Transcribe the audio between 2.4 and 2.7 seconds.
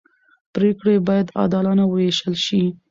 شي